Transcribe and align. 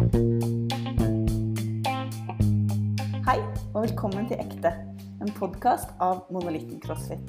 Hei, 0.00 0.06
og 3.74 3.82
velkommen 3.82 4.24
til 4.30 4.40
Ekte, 4.40 4.70
en 5.20 5.28
podkast 5.36 5.92
av 6.00 6.22
Monolitten 6.32 6.80
CrossFit. 6.80 7.28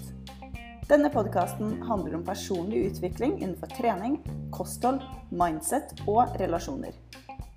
Denne 0.87 1.11
podkasten 1.11 1.81
handler 1.89 2.15
om 2.15 2.23
personlig 2.23 2.85
utvikling 2.93 3.41
innenfor 3.41 3.67
trening, 3.75 4.21
kosthold, 4.55 5.03
mindset 5.35 5.91
og 6.07 6.31
relasjoner. 6.39 6.95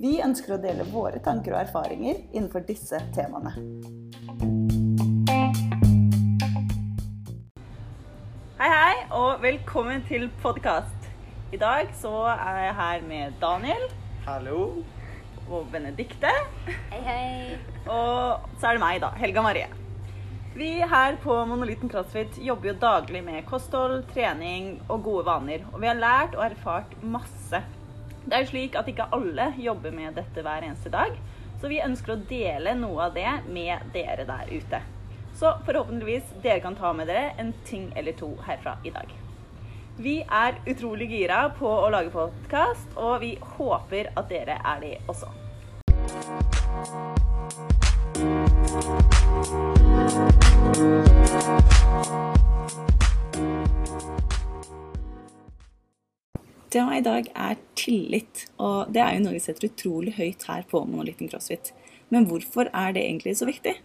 Vi 0.03 0.19
ønsker 0.19 0.57
å 0.57 0.63
dele 0.67 0.83
våre 0.91 1.23
tanker 1.23 1.55
og 1.55 1.63
erfaringer 1.63 2.19
innenfor 2.35 2.67
disse 2.67 2.99
temaene. 3.15 3.55
Hei, 8.59 8.67
hei, 8.67 8.95
og 9.15 9.39
velkommen 9.47 10.03
til 10.11 10.27
podkast. 10.43 11.13
I 11.55 11.63
dag 11.63 11.95
så 12.03 12.17
er 12.35 12.65
jeg 12.65 12.81
her 12.83 13.13
med 13.15 13.39
Daniel 13.39 13.93
Hallo. 14.25 14.81
og 15.53 15.67
Benedikte. 15.69 16.31
Hei, 16.89 17.01
hei. 17.05 17.57
Og 17.85 18.47
så 18.57 18.71
er 18.71 18.79
det 18.79 18.81
meg, 18.81 19.01
da. 19.03 19.11
Helga 19.21 19.43
Marie. 19.45 19.67
Vi 20.55 20.71
her 20.89 21.19
på 21.21 21.35
Monolitten 21.51 21.91
CrossFit 21.93 22.39
jobber 22.41 22.71
jo 22.71 22.75
daglig 22.81 23.21
med 23.27 23.45
kosthold, 23.45 24.07
trening 24.15 24.79
og 24.89 25.03
gode 25.05 25.27
vaner. 25.27 25.67
Og 25.75 25.83
vi 25.83 25.91
har 25.91 26.01
lært 26.01 26.39
og 26.39 26.47
erfart 26.47 26.95
masse. 27.03 27.61
Det 28.25 28.33
er 28.33 28.47
jo 28.47 28.53
slik 28.55 28.79
at 28.81 28.89
ikke 28.89 29.11
alle 29.13 29.51
jobber 29.61 29.93
med 29.93 30.17
dette 30.17 30.47
hver 30.47 30.65
eneste 30.65 30.95
dag, 30.95 31.19
så 31.61 31.69
vi 31.69 31.83
ønsker 31.85 32.15
å 32.15 32.23
dele 32.31 32.73
noe 32.81 33.11
av 33.11 33.19
det 33.19 33.29
med 33.53 33.93
dere 33.93 34.25
der 34.31 34.49
ute. 34.49 34.81
Så 35.37 35.53
forhåpentligvis 35.69 36.33
dere 36.41 36.65
kan 36.65 36.81
ta 36.81 36.95
med 36.97 37.13
dere 37.13 37.35
en 37.37 37.53
ting 37.69 37.91
eller 37.93 38.17
to 38.17 38.33
herfra 38.49 38.79
i 38.89 38.95
dag. 38.95 39.13
Vi 39.97 40.17
er 40.27 40.57
utrolig 40.67 41.07
gira 41.07 41.45
på 41.55 41.69
å 41.71 41.87
lage 41.95 42.11
podkast, 42.11 42.97
og 42.99 43.21
vi 43.23 43.37
håper 43.55 44.09
at 44.19 44.27
dere 44.27 44.57
er 44.59 44.81
det 44.83 44.97
også. 45.07 45.29
Temaet 56.75 56.99
i 56.99 57.07
dag 57.07 57.31
er 57.31 57.55
tillit, 57.79 58.49
og 58.59 58.91
det 58.91 58.99
er 58.99 59.15
jo 59.15 59.25
noe 59.29 59.39
vi 59.39 59.47
setter 59.47 59.71
utrolig 59.71 60.19
høyt 60.19 60.43
her 60.51 60.67
på 60.67 60.83
Monolitten 60.83 61.31
CrossFit. 61.31 61.71
Men 62.11 62.27
hvorfor 62.27 62.67
er 62.75 62.99
det 62.99 63.07
egentlig 63.07 63.39
så 63.39 63.47
viktig? 63.47 63.79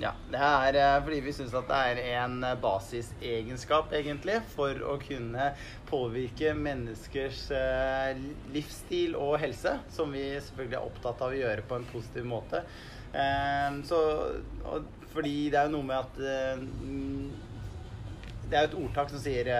Ja, 0.00 0.14
det 0.32 0.38
er 0.40 0.76
eh, 0.80 1.02
fordi 1.04 1.18
vi 1.20 1.32
syns 1.36 1.52
at 1.56 1.68
det 1.68 1.78
er 1.90 1.98
en 2.22 2.38
eh, 2.46 2.56
basisegenskap, 2.60 3.92
egentlig, 3.92 4.38
for 4.54 4.78
å 4.88 4.94
kunne 5.02 5.50
påvirke 5.90 6.54
menneskers 6.56 7.42
eh, 7.52 8.22
livsstil 8.54 9.18
og 9.20 9.36
helse, 9.42 9.74
som 9.92 10.14
vi 10.16 10.24
selvfølgelig 10.40 10.78
er 10.78 10.88
opptatt 10.88 11.20
av 11.20 11.34
å 11.34 11.40
gjøre 11.42 11.66
på 11.68 11.76
en 11.76 11.88
positiv 11.92 12.24
måte. 12.28 12.64
Så, 13.84 13.96
fordi 15.12 15.50
det 15.52 15.58
er 15.60 15.66
jo 15.66 15.72
noe 15.74 15.84
med 15.84 15.98
at 15.98 16.14
Det 18.48 18.56
er 18.56 18.62
jo 18.64 18.70
et 18.70 18.76
ordtak 18.78 19.12
som 19.12 19.20
sier 19.20 19.50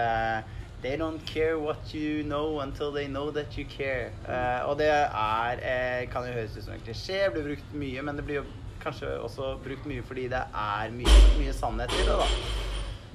They 0.81 0.97
don't 0.97 1.21
care 1.29 1.59
what 1.61 1.93
you 1.93 2.23
know 2.23 2.61
until 2.61 2.91
they 2.91 3.05
know 3.05 3.29
that 3.29 3.55
you 3.55 3.67
care. 3.69 4.09
Uh, 4.25 4.65
og 4.71 4.79
det 4.81 4.89
er 4.89 6.09
kan 6.09 6.25
jo 6.25 6.33
høres 6.33 6.57
ut 6.57 6.65
som 6.65 6.73
en 6.73 6.81
klisjé, 6.83 7.21
blir 7.29 7.45
brukt 7.51 7.77
mye, 7.77 8.01
men 8.01 8.17
det 8.17 8.25
blir 8.25 8.41
jo 8.41 8.47
kanskje 8.83 9.15
også 9.23 9.55
brukt 9.63 9.87
mye 9.89 10.03
fordi 10.05 10.27
det 10.31 10.43
er 10.43 10.93
mye, 10.95 11.17
mye 11.39 11.55
sannhet 11.55 11.93
i 11.95 12.05
det, 12.07 12.19
da. 12.19 12.27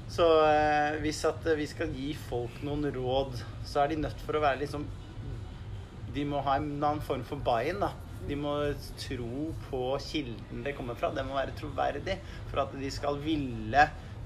Så 0.09 0.25
eh, 0.41 0.97
hvis 1.03 1.21
at 1.29 1.45
vi 1.57 1.67
skal 1.69 1.93
gi 1.93 2.11
folk 2.17 2.63
noen 2.65 2.89
råd, 2.95 3.37
så 3.67 3.83
er 3.83 3.91
de 3.91 4.01
nødt 4.01 4.21
for 4.25 4.39
å 4.39 4.41
være 4.41 4.63
liksom 4.63 4.87
De 6.15 6.23
må 6.25 6.39
ha 6.41 6.55
en 6.57 6.71
annen 6.79 7.03
form 7.05 7.21
for 7.27 7.41
buy-in, 7.45 7.83
da. 7.83 7.91
De 8.27 8.35
må 8.35 8.55
tro 8.99 9.49
på 9.69 9.81
kilden 10.03 10.63
det 10.65 10.73
kommer 10.77 10.97
fra. 10.97 11.11
Det 11.13 11.23
må 11.25 11.37
være 11.37 11.53
troverdig 11.57 12.17
for 12.49 12.63
at 12.65 12.73
de 12.75 12.89
skal 12.91 13.21
ville 13.21 13.85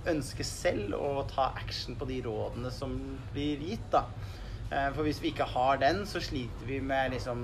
ønske 0.10 0.44
selv 0.48 0.96
å 0.98 1.26
ta 1.30 1.52
action 1.60 2.00
på 2.00 2.08
de 2.10 2.22
rådene 2.26 2.72
som 2.74 2.96
blir 3.36 3.62
gitt, 3.68 3.86
da. 3.92 4.06
Eh, 4.74 4.90
For 4.96 5.06
hvis 5.06 5.22
vi 5.22 5.32
ikke 5.34 5.48
har 5.54 5.80
den, 5.82 6.04
så 6.10 6.22
sliter 6.24 6.68
vi 6.68 6.80
med 6.82 7.14
liksom 7.14 7.44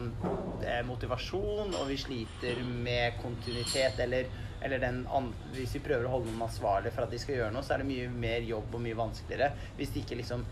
eh, 0.66 0.82
motivasjon, 0.88 1.76
og 1.78 1.90
vi 1.90 1.98
sliter 2.00 2.64
med 2.66 3.20
kontinuitet, 3.22 4.00
eller, 4.06 4.32
eller 4.66 4.82
den 4.82 5.04
Hvis 5.54 5.76
vi 5.78 5.84
prøver 5.86 6.08
å 6.08 6.16
holde 6.16 6.32
noen 6.32 6.48
ansvarlig 6.48 6.94
for 6.96 7.06
at 7.06 7.14
de 7.14 7.22
skal 7.22 7.40
gjøre 7.40 7.54
noe, 7.54 7.66
så 7.66 7.76
er 7.76 7.84
det 7.84 7.92
mye 7.92 8.10
mer 8.10 8.48
jobb 8.48 8.74
og 8.74 8.84
mye 8.84 8.98
vanskeligere 8.98 9.54
hvis 9.78 9.94
de 9.94 10.04
ikke 10.04 10.20
liksom 10.20 10.44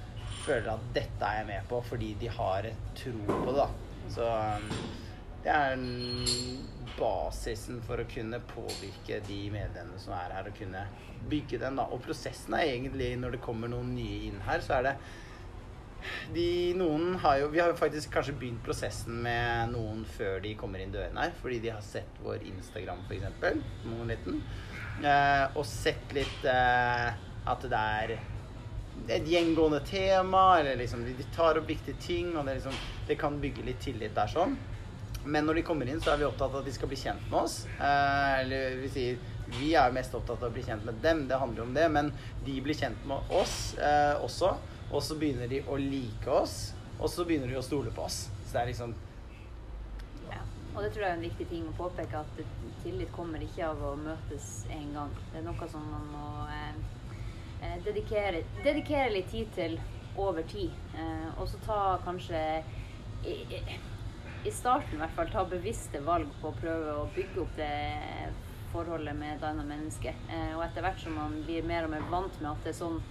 føler 0.45 0.69
at 0.71 0.85
dette 0.95 1.27
er 1.27 1.41
jeg 1.41 1.47
med 1.49 1.67
på 1.67 1.81
fordi 1.83 2.13
de 2.21 2.29
har 2.31 2.69
tro 2.95 3.17
på 3.27 3.51
det, 3.51 3.57
da. 3.57 3.67
Så 4.13 4.27
um, 4.27 4.69
det 5.43 5.51
er 5.51 5.81
basisen 6.97 7.81
for 7.85 7.99
å 7.99 8.07
kunne 8.09 8.39
påvirke 8.47 9.19
de 9.27 9.39
medlemmene 9.53 9.99
som 9.99 10.15
er 10.15 10.35
her, 10.37 10.47
og 10.47 10.55
kunne 10.55 10.85
bygge 11.31 11.59
den, 11.61 11.79
da. 11.79 11.87
Og 11.91 12.03
prosessen 12.05 12.55
er 12.55 12.69
egentlig, 12.69 13.11
når 13.19 13.35
det 13.35 13.43
kommer 13.43 13.71
noen 13.71 13.91
nye 13.95 14.29
inn 14.29 14.39
her, 14.47 14.63
så 14.63 14.79
er 14.79 14.87
det 14.87 14.95
de, 16.35 16.47
noen 16.77 17.17
har 17.23 17.41
jo, 17.41 17.49
vi 17.53 17.61
har 17.61 17.71
jo 17.73 17.79
faktisk 17.79 18.13
kanskje 18.13 18.35
begynt 18.39 18.63
prosessen 18.65 19.19
med 19.25 19.73
noen 19.73 20.03
før 20.17 20.39
de 20.43 20.55
kommer 20.59 20.83
inn 20.83 20.93
døren 20.93 21.19
her, 21.19 21.35
fordi 21.41 21.59
de 21.63 21.73
har 21.73 21.83
sett 21.85 22.21
vår 22.23 22.45
Instagram 22.47 23.03
f.eks., 23.07 23.61
monolitten, 23.85 24.41
eh, 25.03 25.45
og 25.53 25.65
sett 25.67 26.15
litt 26.17 26.47
eh, 26.47 27.11
at 27.47 27.69
det 27.69 27.83
er 28.01 28.17
et 29.13 29.29
gjengående 29.29 29.79
tema, 29.87 30.59
eller 30.59 30.79
liksom 30.79 31.05
de 31.05 31.27
tar 31.35 31.59
opp 31.59 31.69
viktige 31.69 31.99
ting, 32.01 32.33
og 32.35 32.47
det, 32.47 32.57
liksom, 32.59 32.75
det 33.07 33.19
kan 33.19 33.37
bygge 33.41 33.65
litt 33.67 33.79
tillit 33.83 34.15
der 34.17 34.31
sånn. 34.31 34.57
Men 35.27 35.47
når 35.47 35.59
de 35.59 35.63
kommer 35.67 35.89
inn, 35.91 35.99
så 35.99 36.13
er 36.13 36.21
vi 36.21 36.27
opptatt 36.27 36.53
av 36.53 36.61
at 36.61 36.67
de 36.67 36.73
skal 36.75 36.89
bli 36.91 36.99
kjent 36.99 37.23
med 37.27 37.41
oss. 37.41 37.59
Eh, 37.77 38.33
eller 38.43 38.79
vi 38.83 38.91
sier 38.93 39.35
vi 39.55 39.73
er 39.79 39.93
mest 39.95 40.15
opptatt 40.15 40.41
av 40.41 40.49
å 40.49 40.55
bli 40.55 40.63
kjent 40.65 40.83
med 40.87 40.97
dem, 41.03 41.23
det 41.29 41.39
handler 41.39 41.61
jo 41.61 41.67
om 41.69 41.75
det, 41.75 41.85
men 41.91 42.11
de 42.43 42.57
blir 42.63 42.75
kjent 42.75 43.05
med 43.07 43.31
oss 43.31 43.77
eh, 43.79 44.15
også. 44.23 44.55
Og 44.91 45.03
så 45.03 45.17
begynner 45.19 45.49
de 45.51 45.61
å 45.67 45.75
like 45.81 46.31
oss, 46.31 46.73
og 46.97 47.11
så 47.11 47.25
begynner 47.27 47.51
de 47.51 47.59
å 47.59 47.65
stole 47.65 47.91
på 47.93 48.05
oss. 48.07 48.25
Så 48.45 48.53
det 48.53 48.61
er 48.61 48.71
liksom. 48.71 48.95
Og 50.77 50.83
det 50.83 50.91
tror 50.93 51.03
jeg 51.07 51.09
er 51.09 51.15
en 51.17 51.25
viktig 51.25 51.45
ting 51.49 51.63
å 51.65 51.73
påpeke, 51.73 52.19
at 52.21 52.81
tillit 52.83 53.09
kommer 53.15 53.41
ikke 53.41 53.65
av 53.65 53.79
å 53.81 53.95
møtes 53.97 54.49
en 54.69 54.91
gang. 54.93 55.15
Det 55.31 55.39
er 55.39 55.45
noe 55.47 55.69
som 55.71 55.87
man 55.89 56.03
må 56.11 56.25
eh, 56.53 56.75
eh, 57.65 57.79
dedikere, 57.87 58.43
dedikere 58.61 59.15
litt 59.15 59.31
tid 59.33 59.49
til 59.55 59.79
over 60.21 60.45
tid. 60.51 60.75
Eh, 60.93 61.31
og 61.33 61.49
så 61.49 61.57
ta 61.65 61.79
kanskje 62.05 62.43
i, 63.25 63.33
i, 63.57 63.79
i 64.45 64.53
starten 64.53 64.99
i 64.99 65.01
hvert 65.01 65.17
fall 65.17 65.33
ta 65.33 65.47
bevisste 65.49 66.03
valg 66.05 66.29
på 66.43 66.51
å 66.51 66.59
prøve 66.61 66.93
å 66.93 67.09
bygge 67.15 67.41
opp 67.41 67.57
det 67.57 67.73
forholdet 68.69 69.17
med 69.17 69.39
et 69.39 69.49
annet 69.49 69.65
menneske. 69.73 70.13
Eh, 70.29 70.53
og 70.53 70.61
etter 70.67 70.85
hvert 70.85 71.01
som 71.01 71.17
man 71.17 71.41
blir 71.47 71.65
mer 71.65 71.89
og 71.89 71.95
mer 71.95 72.05
vant 72.13 72.37
med 72.43 72.51
at 72.51 72.67
det 72.67 72.75
er 72.75 72.81
sånn 72.83 73.01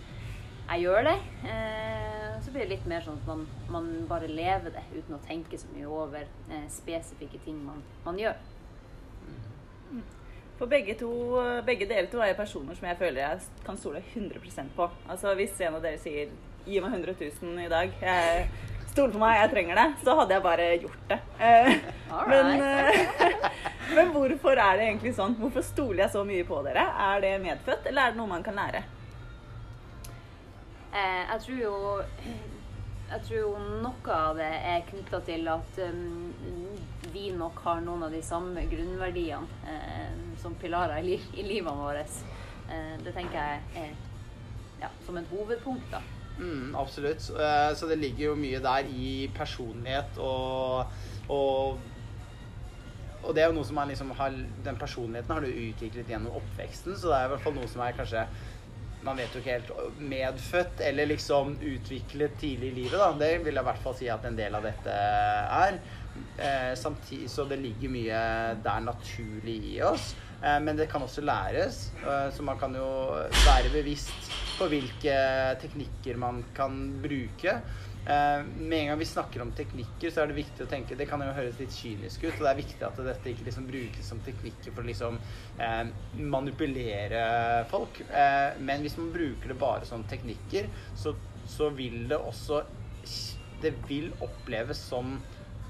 jeg 0.67 0.83
gjør 0.83 1.07
det, 1.07 1.17
eh, 1.47 2.35
så 2.43 2.53
blir 2.53 2.67
det 2.67 2.75
litt 2.75 2.87
mer 2.91 3.05
sånn 3.05 3.19
at 3.23 3.31
man, 3.31 3.47
man 3.71 3.89
bare 4.11 4.29
lever 4.31 4.75
det 4.75 4.83
uten 4.97 5.17
å 5.17 5.23
tenke 5.27 5.59
så 5.61 5.71
mye 5.75 5.87
over 5.87 6.27
eh, 6.27 6.67
spesifikke 6.73 7.41
ting 7.45 7.59
man, 7.65 7.83
man 8.05 8.21
gjør. 8.21 8.39
For 10.57 10.71
begge, 10.73 10.95
to, 10.97 11.11
begge 11.67 11.85
dere 11.89 12.09
to 12.09 12.23
er 12.25 12.31
jo 12.33 12.39
personer 12.39 12.77
som 12.79 12.87
jeg 12.89 12.97
føler 12.97 13.21
jeg 13.21 13.65
kan 13.67 13.77
stole 13.77 14.01
100 14.15 14.71
på. 14.77 14.87
Altså 15.05 15.35
Hvis 15.37 15.59
en 15.61 15.77
av 15.77 15.85
dere 15.85 16.01
sier 16.01 16.33
'gi 16.67 16.81
meg 16.81 16.97
100 16.97 17.15
000 17.43 17.61
i 17.61 17.69
dag', 17.69 17.93
jeg 18.01 18.49
stol 18.97 19.13
på 19.13 19.21
meg, 19.21 19.37
jeg 19.37 19.53
trenger 19.53 19.77
det, 19.77 19.87
så 20.03 20.15
hadde 20.17 20.33
jeg 20.35 20.43
bare 20.47 20.67
gjort 20.81 21.11
det. 21.11 21.19
Eh, 21.37 21.73
men, 22.31 22.47
eh, 22.65 23.49
men 23.97 24.13
hvorfor 24.15 24.57
er 24.57 24.79
det 24.79 24.87
egentlig 24.89 25.13
sånn? 25.19 25.37
Hvorfor 25.37 25.65
stoler 25.67 26.07
jeg 26.07 26.15
så 26.17 26.25
mye 26.25 26.47
på 26.49 26.63
dere? 26.65 26.87
Er 27.11 27.21
det 27.21 27.35
medfødt, 27.45 27.91
eller 27.91 28.07
er 28.07 28.15
det 28.15 28.21
noe 28.23 28.31
man 28.31 28.47
kan 28.47 28.57
lære? 28.57 28.81
Eh, 30.97 31.23
jeg 31.31 31.43
tror 31.45 31.59
jo 31.61 31.75
jeg 33.13 33.23
tror 33.27 33.39
jo 33.39 33.51
noe 33.85 34.15
av 34.17 34.39
det 34.41 34.49
er 34.73 34.87
knytta 34.89 35.21
til 35.29 35.47
at 35.53 35.79
um, 35.87 36.33
vi 37.15 37.29
nok 37.37 37.61
har 37.63 37.85
noen 37.85 38.03
av 38.09 38.15
de 38.15 38.23
samme 38.25 38.65
grunnverdiene 38.71 39.61
eh, 39.71 40.17
som 40.43 40.57
pilarer 40.59 41.07
i, 41.07 41.21
i 41.39 41.45
livet 41.47 41.79
vårt. 41.79 42.19
Eh, 42.67 42.97
det 43.05 43.15
tenker 43.15 43.39
jeg 43.39 43.85
er 43.85 43.93
ja, 44.83 44.91
som 45.07 45.17
et 45.21 45.29
hovedpunkt, 45.31 45.87
da. 45.93 46.03
Mm, 46.39 46.75
absolutt. 46.77 47.31
Eh, 47.31 47.75
Så 47.79 47.87
det 47.89 48.01
ligger 48.03 48.33
jo 48.33 48.39
mye 48.41 48.59
der 48.61 48.91
i 48.91 49.13
personlighet 49.37 50.19
og, 50.19 50.91
og 51.29 51.79
og 53.27 53.35
det 53.35 53.43
er 53.43 53.49
jo 53.51 53.57
noe 53.57 53.67
som 53.67 53.79
liksom 53.89 54.13
har 54.15 54.35
Den 54.63 54.77
personligheten 54.79 55.33
har 55.35 55.43
du 55.43 55.49
utviklet 55.51 56.11
gjennom 56.13 56.37
oppveksten, 56.39 56.95
så 56.95 57.09
det 57.11 57.17
er 57.17 57.25
i 57.25 57.31
hvert 57.33 57.43
fall 57.43 57.57
noe 57.57 57.71
som 57.71 57.83
er 57.83 57.97
kanskje 57.97 58.21
Man 59.07 59.21
vet 59.21 59.35
jo 59.35 59.43
ikke 59.43 59.59
helt 59.61 60.01
medfødt 60.03 60.81
eller 60.83 61.07
liksom 61.13 61.55
utviklet 61.63 62.35
tidlig 62.41 62.73
i 62.73 62.77
livet, 62.81 62.99
da. 62.99 63.13
Det 63.21 63.33
vil 63.45 63.55
jeg 63.55 63.63
i 63.63 63.69
hvert 63.71 63.85
fall 63.85 63.97
si 63.99 64.11
at 64.11 64.27
en 64.27 64.39
del 64.39 64.59
av 64.59 64.67
dette 64.67 64.97
er. 64.97 65.79
Eh, 66.37 66.73
samtidig, 66.75 67.31
så 67.31 67.45
det 67.49 67.61
ligger 67.61 67.93
mye 67.93 68.21
der 68.65 68.81
naturlig 68.85 69.59
i 69.75 69.77
oss. 69.85 70.15
Eh, 70.43 70.59
men 70.61 70.77
det 70.77 70.89
kan 70.93 71.05
også 71.05 71.25
læres, 71.25 71.91
eh, 72.03 72.29
så 72.33 72.45
man 72.45 72.59
kan 72.59 72.75
jo 72.77 72.89
være 73.47 73.73
bevisst 73.73 74.33
på 74.59 74.69
hvilke 74.73 75.17
teknikker 75.63 76.19
man 76.21 76.43
kan 76.57 76.81
bruke. 77.03 77.61
Eh, 78.07 78.43
med 78.59 78.79
en 78.81 78.87
gang 78.93 78.99
vi 78.99 79.05
snakker 79.05 79.43
om 79.43 79.53
teknikker, 79.57 80.11
så 80.11 80.23
er 80.23 80.27
det 80.31 80.37
viktig 80.39 80.65
å 80.67 80.71
tenke 80.71 80.97
Det 80.99 81.09
kan 81.11 81.21
jo 81.25 81.33
høres 81.37 81.59
litt 81.61 81.75
kynisk 81.75 82.25
ut, 82.25 82.35
og 82.39 82.45
det 82.47 82.51
er 82.53 82.61
viktig 82.63 82.83
at 82.87 83.01
dette 83.11 83.33
ikke 83.33 83.47
liksom 83.49 83.67
brukes 83.71 84.09
som 84.13 84.21
teknikker 84.27 84.73
for 84.77 84.83
å 84.83 84.91
liksom 84.91 85.19
eh, 85.59 85.85
manipulere 86.17 87.23
folk. 87.71 88.01
Eh, 88.11 88.59
men 88.63 88.85
hvis 88.85 88.97
man 89.01 89.13
bruker 89.15 89.53
det 89.53 89.59
bare 89.61 89.87
som 89.89 90.05
teknikker, 90.11 90.69
så, 90.97 91.15
så 91.47 91.71
vil 91.77 92.07
det 92.11 92.19
også 92.19 92.63
Det 93.63 93.71
vil 93.89 94.11
oppleves 94.21 94.77
som 94.91 95.15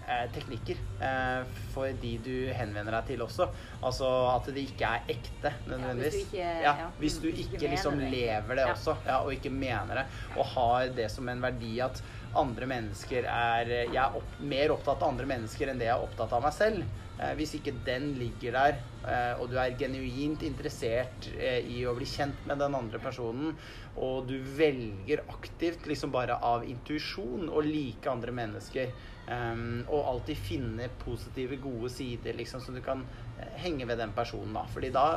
eh, 0.09 0.25
teknikker 0.35 0.79
eh, 1.06 1.44
for 1.75 1.93
de 2.03 2.11
du 2.25 2.33
henvender 2.56 2.97
deg 2.97 3.12
til 3.12 3.23
også. 3.23 3.47
Altså 3.87 4.09
at 4.33 4.49
det 4.56 4.65
ikke 4.73 4.88
er 4.97 5.12
ekte 5.15 5.53
nødvendigvis. 5.71 6.17
hvis 6.17 6.25
du 6.33 6.37
ikke- 6.37 6.62
ja, 6.65 6.73
ja, 6.83 6.88
hvis 6.99 7.19
du 7.23 7.29
ikke 7.31 7.71
liksom 7.71 8.00
lever 8.11 8.55
det 8.59 8.67
Ja. 8.67 8.73
også, 8.75 8.97
ja, 9.06 9.21
og 9.23 9.33
ikke 9.37 9.50
mener 9.55 9.94
det, 10.03 10.06
og 10.37 10.44
har 10.56 10.88
det 10.99 11.11
som 11.15 11.29
en 11.29 11.41
verdi 11.47 11.77
at 11.81 12.03
andre 12.38 12.69
mennesker 12.71 13.27
er 13.31 13.73
Jeg 13.73 13.99
er 14.03 14.15
opp, 14.19 14.38
mer 14.41 14.73
opptatt 14.75 15.03
av 15.03 15.11
andre 15.12 15.27
mennesker 15.31 15.71
enn 15.71 15.81
det 15.81 15.88
jeg 15.88 15.97
er 15.97 16.06
opptatt 16.06 16.33
av 16.37 16.44
meg 16.44 16.55
selv. 16.56 16.87
Eh, 17.17 17.33
hvis 17.38 17.55
ikke 17.56 17.73
den 17.87 18.11
ligger 18.19 18.53
der, 18.53 18.79
eh, 19.09 19.41
og 19.41 19.49
du 19.49 19.56
er 19.56 19.77
genuint 19.81 20.43
interessert 20.44 21.31
eh, 21.33 21.65
i 21.65 21.79
å 21.88 21.94
bli 21.97 22.05
kjent 22.09 22.43
med 22.49 22.61
den 22.61 22.77
andre 22.77 23.00
personen, 23.00 23.55
og 23.97 24.27
du 24.29 24.37
velger 24.59 25.23
aktivt 25.33 25.88
liksom 25.88 26.12
bare 26.12 26.37
av 26.44 26.67
intuisjon 26.69 27.49
å 27.49 27.65
like 27.65 28.11
andre 28.12 28.37
mennesker, 28.37 28.93
eh, 29.33 29.65
og 29.88 30.12
alltid 30.12 30.44
finne 30.44 30.91
positive, 31.06 31.56
gode 31.65 31.88
sider 31.94 32.37
liksom, 32.37 32.61
så 32.61 32.77
du 32.77 32.83
kan 32.85 33.06
eh, 33.41 33.56
henge 33.65 33.88
ved 33.88 34.03
den 34.03 34.12
personen, 34.17 34.53
da. 34.53 34.67
Fordi 34.75 34.93
da 34.93 35.09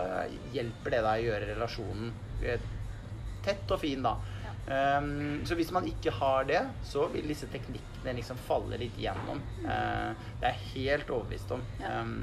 hjelper 0.55 0.95
det 0.95 1.03
deg 1.03 1.25
å 1.25 1.29
gjøre 1.33 1.51
relasjonen 1.51 2.13
eh, 2.47 2.69
tett 3.43 3.75
og 3.75 3.83
fin, 3.83 4.07
da. 4.07 4.15
Um, 4.67 5.45
så 5.45 5.55
hvis 5.57 5.71
man 5.73 5.87
ikke 5.89 6.11
har 6.13 6.43
det, 6.45 6.61
så 6.85 7.07
vil 7.13 7.25
disse 7.29 7.47
teknikkene 7.49 8.13
liksom 8.19 8.37
falle 8.45 8.77
litt 8.77 8.97
gjennom. 9.01 9.41
Uh, 9.63 10.11
det 10.41 10.51
er 10.51 10.59
jeg 10.59 10.67
helt 10.73 11.09
overbevist 11.09 11.55
om. 11.55 11.63
Ja. 11.81 12.01
Um, 12.01 12.19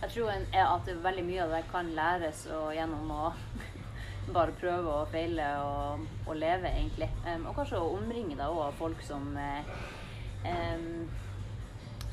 Jeg 0.00 0.14
tror 0.14 0.30
en, 0.32 0.46
at 0.56 0.86
veldig 1.04 1.24
mye 1.26 1.42
av 1.44 1.50
det 1.52 1.64
kan 1.68 1.90
læres 1.92 2.46
gjennom 2.48 3.10
å 3.12 3.32
bare 4.36 4.54
prøve 4.56 4.94
og 5.02 5.10
feile 5.12 5.50
og, 5.60 6.06
og 6.24 6.38
leve, 6.40 6.70
egentlig. 6.72 7.10
Um, 7.26 7.50
og 7.50 7.58
kanskje 7.58 7.82
å 7.82 7.90
omringe 7.98 8.38
deg 8.38 8.46
òg 8.46 8.62
av 8.70 8.78
folk 8.80 9.02
som 9.04 9.34
eh, 9.36 9.74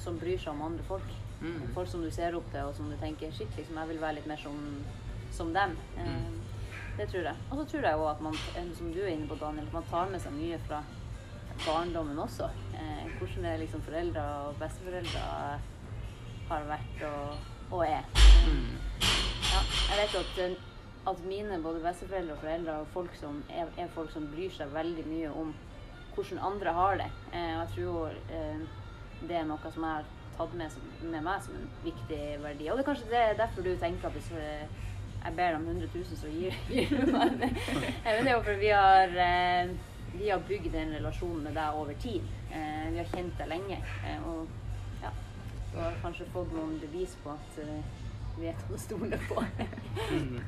som 0.03 0.19
bryr 0.19 0.39
seg 0.39 0.53
om 0.53 0.65
andre 0.67 0.83
folk. 0.87 1.15
Mm. 1.41 1.67
Folk 1.75 1.89
som 1.91 2.03
du 2.03 2.09
ser 2.11 2.35
opp 2.37 2.47
til, 2.51 2.63
og 2.65 2.75
som 2.75 2.89
du 2.89 2.95
tenker 3.01 3.31
shit, 3.35 3.51
liksom, 3.57 3.77
jeg 3.77 3.91
vil 3.91 4.01
være 4.01 4.17
litt 4.19 4.29
mer 4.29 4.39
som, 4.41 4.57
som 5.35 5.51
dem. 5.55 5.75
Em, 6.01 6.36
det 6.97 7.09
tror 7.11 7.27
jeg. 7.29 7.35
Og 7.49 7.57
så 7.57 7.65
tror 7.71 7.85
jeg 7.87 7.99
òg 8.01 8.07
at 8.11 8.21
man, 8.25 8.37
som 8.77 8.93
du 8.93 9.01
er 9.03 9.11
inne 9.13 9.27
på, 9.29 9.37
Daniel, 9.41 9.67
at 9.67 9.73
man 9.73 9.89
tar 9.91 10.09
med 10.11 10.23
seg 10.23 10.33
mye 10.37 10.57
fra 10.67 10.81
barndommen 11.65 12.19
også. 12.19 12.49
Eh, 12.77 13.05
hvordan 13.17 13.45
det 13.45 13.51
er 13.51 13.61
liksom 13.63 13.83
foreldre 13.85 14.23
og 14.47 14.57
besteforeldre 14.61 15.21
har 16.49 16.67
vært 16.71 17.05
og, 17.09 17.45
og 17.71 17.85
er. 17.85 18.03
mm. 18.47 18.73
Ja, 19.47 19.61
jeg 19.89 20.01
vet 20.01 20.17
at, 20.21 20.41
eh, 20.45 20.57
at 21.11 21.23
mine 21.25 21.61
både 21.63 21.83
besteforeldre 21.85 22.35
og 22.35 22.43
foreldre 22.43 22.81
og 22.81 22.91
folk 22.93 23.15
som 23.15 23.41
er, 23.49 23.71
er 23.77 23.93
folk 23.95 24.11
som 24.13 24.27
bryr 24.33 24.53
seg 24.53 24.73
veldig 24.73 25.07
mye 25.07 25.31
om 25.31 25.55
hvordan 26.15 26.39
andre 26.51 26.73
har 26.73 27.01
det. 27.03 27.09
Eh, 27.33 27.53
og 27.53 27.63
jeg 27.63 27.73
tror 27.75 28.21
eh, 28.33 28.61
det 29.21 29.37
er 29.37 29.49
noe 29.49 29.73
som 29.73 29.85
jeg 29.85 29.99
har 29.99 30.13
tatt 30.37 30.53
med, 30.57 30.81
med 31.01 31.23
meg 31.25 31.45
som 31.45 31.57
en 31.57 31.69
viktig 31.85 32.21
verdi. 32.43 32.69
Og 32.69 32.77
det 32.77 32.85
er 32.85 32.89
kanskje 32.91 33.11
det 33.13 33.23
er 33.23 33.39
derfor 33.39 33.65
du 33.65 33.73
tenker 33.81 34.09
at 34.09 34.17
hvis 34.17 34.31
eh, 34.37 34.85
jeg 35.27 35.35
ber 35.35 35.51
deg 35.51 35.59
om 35.59 35.67
100 35.67 35.89
000, 35.95 36.17
så 36.21 36.27
gir, 36.37 36.53
du 36.89 37.11
meg 37.11 37.37
det. 37.41 37.51
Eh, 38.07 38.31
jo 38.31 38.39
fordi 38.45 38.59
vi 38.61 38.71
har, 38.71 39.15
eh, 39.27 39.69
vi 40.13 40.29
har 40.29 40.43
bygd 40.47 40.75
en 40.75 40.93
relasjon 40.95 41.41
med 41.43 41.57
deg 41.59 41.79
over 41.81 41.99
tid. 41.99 42.23
Eh, 42.51 42.85
vi 42.93 43.01
har 43.01 43.09
kjent 43.11 43.35
deg 43.39 43.51
lenge. 43.51 43.79
Og 44.31 44.47
ja, 45.03 45.11
du 45.73 45.79
har 45.81 45.99
kanskje 46.03 46.29
fått 46.33 46.53
noen 46.55 46.77
bevis 46.81 47.17
på 47.23 47.35
at 47.35 47.59
eh, 48.43 48.55
hva 48.57 48.75
du 48.75 48.77
stoler 48.81 49.21
på. 49.29 49.43
Mm. 50.07 50.39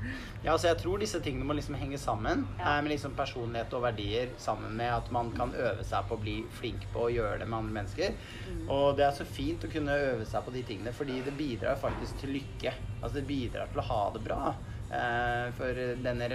Ja, 0.44 0.53
altså 0.53 0.69
jeg 0.69 0.77
tror 0.80 1.01
disse 1.01 1.19
tingene 1.24 1.47
må 1.47 1.56
liksom 1.57 1.75
henge 1.80 1.97
sammen 2.00 2.45
Ja. 2.59 2.77
eh, 2.77 2.81
med 2.86 2.94
liksom 2.94 3.15
personlighet 3.18 3.74
og 3.74 3.83
verdier, 3.83 4.33
sammen 4.38 4.75
med 4.77 4.94
at 4.94 5.12
man 5.12 5.31
kan 5.36 5.53
øve 5.53 5.83
seg 5.83 6.07
på 6.07 6.15
å 6.18 6.21
bli 6.21 6.38
flink 6.59 6.86
på 6.94 7.07
å 7.07 7.12
gjøre 7.13 7.39
det 7.39 7.47
med 7.50 7.59
andre 7.59 7.77
mennesker. 7.81 8.18
Mm. 8.47 8.65
Og 8.69 8.97
det 8.97 9.06
er 9.07 9.15
så 9.18 9.25
fint 9.25 9.63
å 9.65 9.71
kunne 9.71 9.97
øve 9.97 10.25
seg 10.25 10.45
på 10.45 10.53
de 10.56 10.63
tingene, 10.63 10.94
fordi 10.94 11.21
det 11.25 11.36
bidrar 11.38 11.80
faktisk 11.81 12.21
til 12.21 12.38
lykke. 12.38 12.74
Altså 13.01 13.19
det 13.19 13.27
bidrar 13.27 13.71
til 13.71 13.83
å 13.83 13.88
ha 13.89 14.03
det 14.15 14.24
bra. 14.25 14.41
Eh, 14.89 15.51
for 15.53 15.81
denne 16.03 16.30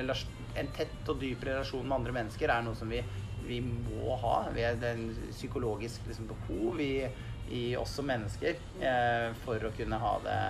en 0.55 0.69
tett 0.71 1.09
og 1.11 1.21
dyp 1.21 1.43
relasjon 1.45 1.87
med 1.87 1.97
andre 1.99 2.15
mennesker 2.15 2.51
er 2.51 2.63
noe 2.63 2.79
som 2.79 2.91
vi, 2.91 3.01
vi 3.47 3.61
må 3.65 4.15
ha. 4.23 4.37
Vi 4.55 4.63
er, 4.63 4.79
en 4.93 5.09
psykologisk 5.33 6.07
liksom, 6.07 6.29
behov 6.31 6.81
i, 6.83 7.07
i 7.51 7.65
oss 7.77 7.97
som 7.99 8.07
mennesker 8.09 8.61
eh, 8.81 9.31
for 9.45 9.67
å 9.67 9.73
kunne 9.75 9.99
ha 10.01 10.15
det 10.25 10.41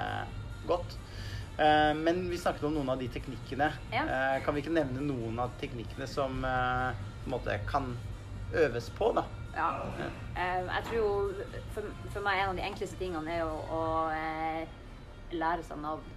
godt. 0.68 0.96
Eh, 1.58 1.92
men 1.94 2.24
vi 2.30 2.38
snakket 2.40 2.66
om 2.68 2.74
noen 2.74 2.90
av 2.94 2.98
de 2.98 3.08
teknikkene. 3.14 3.70
Ja. 3.94 4.04
Eh, 4.04 4.40
kan 4.44 4.56
vi 4.56 4.64
ikke 4.64 4.74
nevne 4.74 5.04
noen 5.06 5.38
av 5.42 5.54
teknikkene 5.60 6.08
som 6.10 6.44
eh, 6.48 7.04
måte 7.30 7.58
kan 7.70 7.92
øves 8.54 8.90
på, 8.98 9.12
da? 9.14 9.24
Ja. 9.54 9.68
Jeg 10.34 10.86
tror 10.88 10.96
jo 10.98 11.10
for, 11.74 11.86
for 12.10 12.24
meg 12.26 12.40
en 12.40 12.50
av 12.52 12.58
de 12.58 12.66
enkleste 12.66 12.98
tingene 12.98 13.38
er 13.38 13.46
å 13.46 13.84
eh, 14.10 14.66
lære 15.34 15.62
seg 15.66 15.78
navn. 15.82 16.12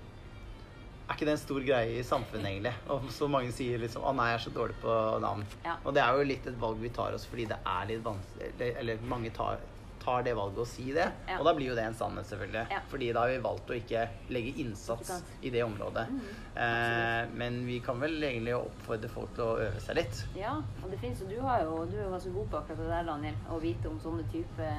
Er 1.07 1.15
ikke 1.15 1.27
det 1.29 1.37
en 1.37 1.39
stor 1.39 1.63
greie 1.63 1.99
i 2.01 2.03
samfunnet, 2.03 2.49
egentlig? 2.49 2.73
Og 2.91 3.05
så 3.15 3.29
mange 3.31 3.53
sier 3.55 3.79
liksom 3.79 4.03
'Å 4.03 4.11
nei, 4.17 4.25
jeg 4.33 4.39
er 4.39 4.43
så 4.43 4.51
dårlig 4.57 4.75
på 4.81 4.95
navn'. 5.23 5.45
Ja. 5.63 5.77
Og 5.85 5.93
det 5.95 6.03
er 6.03 6.17
jo 6.17 6.25
litt 6.27 6.47
et 6.49 6.57
valg 6.59 6.81
vi 6.81 6.89
tar 6.91 7.15
oss 7.15 7.25
fordi 7.29 7.45
det 7.47 7.59
er 7.63 7.85
litt 7.87 8.03
vanskelig 8.03 8.49
Eller, 8.49 8.73
eller 8.81 9.05
mange 9.07 9.31
tar, 9.31 9.61
tar 10.07 10.23
det 10.23 10.33
valget 10.37 10.61
å 10.63 10.67
si 10.69 10.85
det. 10.95 11.05
Ja. 11.27 11.37
Og 11.41 11.47
da 11.49 11.53
blir 11.57 11.71
jo 11.71 11.75
det 11.77 11.83
en 11.89 11.97
sannhet, 11.97 12.27
selvfølgelig. 12.29 12.63
Ja. 12.71 12.79
Fordi 12.91 13.09
da 13.15 13.25
har 13.25 13.33
vi 13.33 13.41
valgt 13.43 13.71
å 13.73 13.75
ikke 13.75 14.05
legge 14.31 14.53
innsats 14.63 15.11
i 15.43 15.51
det 15.51 15.63
området. 15.65 16.05
Mm, 16.13 16.21
eh, 16.63 17.33
men 17.41 17.59
vi 17.67 17.81
kan 17.83 17.99
vel 17.99 18.15
egentlig 18.23 18.55
oppfordre 18.55 19.11
folk 19.11 19.33
til 19.35 19.45
å 19.45 19.57
øve 19.67 19.83
seg 19.83 19.99
litt. 19.99 20.23
Ja, 20.37 20.55
og 20.81 20.87
det 20.93 21.01
finnes, 21.03 21.23
jo 21.23 21.29
du, 21.33 21.41
har 21.43 21.65
jo, 21.65 21.81
du 21.91 21.97
er 21.97 22.05
jo 22.05 22.13
ganske 22.15 22.33
god 22.37 22.51
på 22.53 22.61
akkurat 22.61 22.83
det 22.83 22.89
der, 22.93 23.09
Daniel, 23.11 23.41
å 23.51 23.59
vite 23.63 23.91
om 23.91 23.99
sånne 24.03 24.27
type 24.31 24.71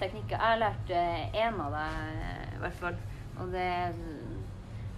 teknikker. 0.00 0.36
Jeg 0.36 0.46
har 0.46 0.62
lært 0.62 0.94
én 0.96 1.60
av 1.66 1.76
deg, 1.76 2.22
i 2.56 2.62
hvert 2.64 2.80
fall. 2.80 3.02
Og 3.40 3.52
det 3.52 3.68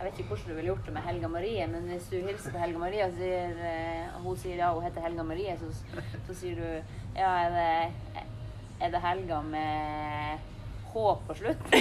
Jeg 0.03 0.09
vet 0.09 0.19
ikke 0.19 0.33
hvordan 0.33 0.49
du 0.49 0.57
ville 0.57 0.71
gjort 0.73 0.87
det 0.89 0.93
med 0.97 1.05
Helga 1.07 1.29
Marie, 1.31 1.67
men 1.71 1.85
hvis 1.87 2.09
du 2.11 2.17
hilser 2.25 2.55
på 2.55 2.59
Helga 2.59 2.81
Marie 2.81 3.05
og 3.07 3.13
sier, 3.15 3.53
eh, 3.69 4.17
hun 4.25 4.39
sier 4.41 4.59
ja, 4.59 4.73
hun 4.75 4.83
heter 4.83 5.05
Helga 5.05 5.23
Marie, 5.23 5.53
så, 5.61 5.69
så 6.27 6.35
sier 6.35 6.59
du 6.59 6.65
ja, 7.15 7.29
er 7.29 7.53
det, 7.55 8.25
er 8.83 8.89
det 8.95 9.01
Helga 9.05 9.39
med 9.47 10.39
H 10.93 10.95
på 11.27 11.33
slutt? 11.39 11.63
det 11.73 11.79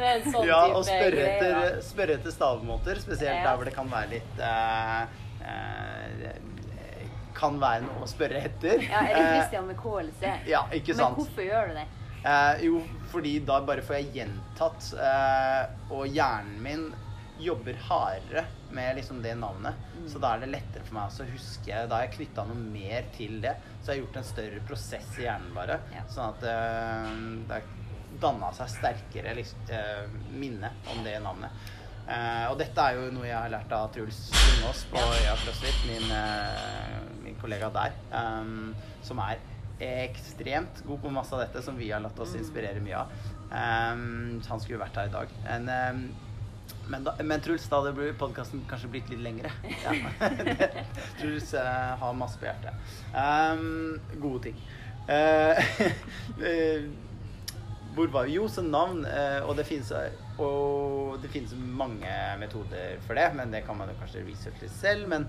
er 0.00 0.16
en 0.16 0.24
sånn 0.32 0.46
ja, 0.48 0.60
og 0.74 0.82
spørre 0.88 1.20
etter, 1.26 1.54
spør 1.84 2.08
etter 2.16 2.32
stavemåter, 2.34 2.94
spesielt 3.02 3.36
Ja. 3.38 3.42
der 3.50 3.54
hvor 3.60 3.66
det 3.68 3.74
kan 3.76 3.88
være 3.92 4.08
litt 4.16 4.34
uh, 4.42 5.02
uh, 5.44 6.34
Kan 7.40 7.54
være 7.62 7.80
noe 7.86 8.02
å 8.04 8.06
spørre 8.10 8.38
etter. 8.50 8.76
Ja, 8.84 9.00
er 9.06 9.14
det 9.14 9.20
Eh, 9.22 9.28
Christian 9.38 9.64
med 9.70 9.76
K 9.80 9.84
eller 10.02 10.14
C? 10.20 10.22
ja, 10.50 10.60
ikke 10.76 10.92
sant. 10.98 11.14
Men 11.16 11.24
hvorfor 11.24 11.42
gjør 11.46 11.64
du 11.70 11.74
det? 11.78 11.86
Eh, 12.20 12.54
jo, 12.66 12.74
fordi 13.08 13.32
da 13.48 13.56
bare 13.64 13.80
får 13.86 13.94
jeg 13.96 14.10
gjentatt, 14.18 14.82
eh, 15.00 15.62
og 15.96 16.02
hjernen 16.12 16.58
min 16.66 16.82
jobber 17.42 17.78
hardere 17.88 18.44
med 18.70 18.96
liksom 18.96 19.22
det 19.24 19.34
navnet. 19.40 19.74
Mm. 19.96 20.06
Så 20.12 20.22
da 20.22 20.34
er 20.34 20.44
det 20.44 20.52
lettere 20.54 20.86
for 20.86 20.96
meg 20.96 21.10
å 21.10 21.26
huske 21.32 21.82
Da 21.90 21.98
har 21.98 22.06
jeg 22.06 22.14
knytta 22.18 22.46
noe 22.48 22.60
mer 22.60 23.10
til 23.16 23.40
det. 23.42 23.56
Så 23.80 23.90
jeg 23.90 24.00
har 24.00 24.00
gjort 24.04 24.20
en 24.20 24.30
større 24.30 24.62
prosess 24.68 25.10
i 25.18 25.26
hjernen 25.26 25.52
bare. 25.56 25.80
Ja. 25.94 26.06
Sånn 26.12 26.32
at 26.34 26.48
øh, 26.52 27.12
det 27.48 27.58
har 27.58 27.76
danna 28.20 28.50
seg 28.56 28.72
sterkere 28.72 29.34
liksom, 29.38 29.68
øh, 29.76 30.16
minne 30.36 30.72
om 30.92 31.04
det 31.06 31.18
navnet. 31.24 31.68
Uh, 32.10 32.50
og 32.50 32.56
dette 32.58 32.82
er 32.82 32.96
jo 32.98 33.10
noe 33.14 33.28
jeg 33.28 33.36
har 33.36 33.52
lært 33.52 33.70
av 33.76 33.90
Truls 33.94 34.16
Lundås 34.34 34.80
på 34.90 34.98
Øya 34.98 35.36
CrossFit, 35.44 35.76
min, 35.86 36.08
uh, 36.10 36.96
min 37.22 37.36
kollega 37.38 37.68
der, 37.70 37.94
um, 38.10 38.72
som 39.06 39.20
er 39.22 39.38
ekstremt 39.80 40.82
god 40.88 40.98
på 41.04 41.12
masse 41.14 41.36
av 41.36 41.44
dette 41.44 41.62
som 41.62 41.78
vi 41.78 41.92
har 41.92 42.02
latt 42.02 42.18
oss 42.20 42.34
inspirere 42.34 42.82
mye 42.82 43.04
av. 43.04 43.14
Um, 43.52 44.40
han 44.42 44.64
skulle 44.64 44.80
vært 44.82 44.98
her 44.98 45.12
i 45.12 45.14
dag. 45.14 45.36
En, 45.54 45.70
um, 45.70 46.02
men, 46.88 47.04
da, 47.04 47.14
men 47.22 47.40
Truls, 47.40 47.68
da 47.68 47.80
hadde 47.82 48.12
podkasten 48.18 48.62
kanskje 48.70 48.90
blitt 48.94 49.12
litt 49.12 49.22
lengre. 49.24 49.52
Ja. 49.84 49.94
Truls 51.20 51.52
uh, 51.54 51.94
har 52.00 52.16
masse 52.18 52.40
på 52.40 52.48
hjertet. 52.48 52.96
Um, 53.14 54.00
gode 54.22 54.48
ting. 54.48 54.58
Uh, 55.10 55.56
hvor 57.94 58.12
var 58.14 58.28
vi? 58.28 58.36
Jo, 58.38 58.48
så 58.48 58.62
navn. 58.62 59.04
Uh, 59.06 59.48
og 59.48 59.56
det 59.58 59.66
finnes 59.68 59.92
og 60.40 61.18
det 61.20 61.28
finnes 61.34 61.52
mange 61.52 62.08
metoder 62.40 62.96
for 63.04 63.18
det, 63.18 63.26
men 63.36 63.52
det 63.52 63.64
kan 63.66 63.76
man 63.76 63.90
jo 63.92 63.98
kanskje 64.00 64.24
researche 64.24 64.70
selv. 64.72 65.10
Men 65.12 65.26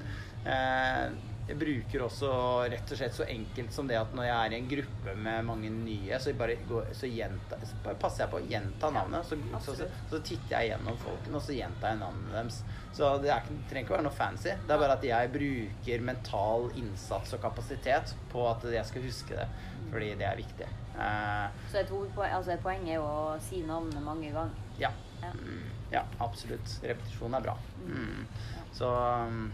jeg 1.52 1.60
bruker 1.60 2.04
også 2.06 2.32
rett 2.72 2.92
og 2.94 3.00
slett 3.00 3.16
så 3.16 3.26
enkelt 3.28 3.74
som 3.76 3.90
det 3.90 3.98
at 4.00 4.14
når 4.16 4.28
jeg 4.28 4.36
er 4.38 4.54
i 4.54 4.58
en 4.62 4.70
gruppe 4.72 5.16
med 5.26 5.48
mange 5.48 5.72
nye, 5.74 6.20
så, 6.24 6.32
bare 6.40 6.56
går, 6.70 6.92
så, 6.96 7.10
gjenta, 7.12 7.60
så 7.68 7.80
bare 7.84 8.00
passer 8.00 8.24
jeg 8.24 8.32
på 8.32 8.40
å 8.40 8.46
gjenta 8.54 8.92
navnet. 8.96 9.28
Så, 9.28 9.38
så, 9.66 9.76
så, 9.84 10.22
titter 10.22 10.56
jeg 10.56 10.72
gjennom 10.72 11.00
folkene, 11.02 11.36
og 11.40 11.44
så 11.44 11.58
gjentar 11.58 11.94
jeg 11.94 12.02
navnet 12.02 12.36
deres. 12.38 12.62
Så 12.96 13.10
det, 13.24 13.34
er, 13.36 13.50
det 13.50 13.68
trenger 13.72 13.88
ikke 13.88 13.94
å 13.94 13.98
være 13.98 14.08
noe 14.08 14.16
fancy. 14.16 14.54
Det 14.54 14.76
er 14.76 14.84
bare 14.86 14.98
at 14.98 15.08
jeg 15.10 15.34
bruker 15.36 16.06
mental 16.08 16.70
innsats 16.80 17.36
og 17.36 17.44
kapasitet 17.44 18.16
på 18.32 18.48
at 18.50 18.68
jeg 18.72 18.88
skal 18.88 19.08
huske 19.08 19.40
det. 19.42 19.50
Fordi 19.92 20.14
det 20.20 20.28
er 20.28 20.40
viktig. 20.40 20.68
Uh, 20.96 21.48
Så 21.72 21.82
et, 21.82 21.92
hovedpoeng, 21.92 22.32
altså 22.38 22.56
et 22.56 22.64
poeng 22.64 22.86
er 22.88 23.02
jo 23.02 23.08
å 23.08 23.40
si 23.44 23.64
navnet 23.68 24.04
mange 24.06 24.32
ganger. 24.32 24.68
ja. 24.80 24.94
Ja. 25.22 25.30
Mm, 25.38 26.08
absolutt. 26.24 26.80
Repetisjon 26.82 27.36
er 27.38 27.44
bra. 27.46 27.54
Mm. 27.86 28.24
Ja. 28.56 28.64
Så 28.74 28.88
um, 28.90 29.52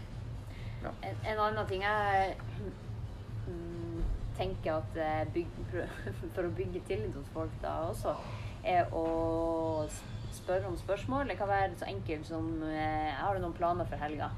ja. 0.82 0.90
En, 1.08 1.16
en 1.32 1.38
annen 1.46 1.66
ting 1.70 1.82
jeg 1.82 2.36
mm, 3.48 4.02
tenker 4.38 4.76
at 4.78 4.98
eh, 5.02 5.24
bygg, 5.34 5.56
for 6.34 6.44
å 6.48 6.52
bygge 6.58 6.82
tillit 6.88 7.16
hos 7.18 7.30
folk 7.34 7.54
da 7.62 7.76
også, 7.88 8.14
er 8.64 8.90
å 8.94 9.04
spørre 10.34 10.68
om 10.68 10.76
spørsmål. 10.78 11.28
Det 11.30 11.38
kan 11.40 11.48
være 11.50 11.76
så 11.80 11.88
enkelt 11.88 12.26
som 12.28 12.48
eh, 12.66 13.10
Har 13.16 13.34
du 13.38 13.42
noen 13.44 13.56
planer 13.56 13.88
for 13.88 14.00
helga? 14.02 14.30